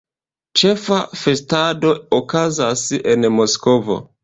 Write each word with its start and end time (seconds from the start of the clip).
Ĉefa 0.61 0.97
festado 1.25 1.93
okazas 2.21 2.89
en 3.15 3.31
Moskvo. 3.39 4.03